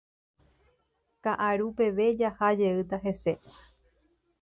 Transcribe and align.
Ka'aru 1.27 1.69
peve 1.83 2.09
jaha 2.25 2.53
jeýta 2.65 3.03
hese. 3.07 3.39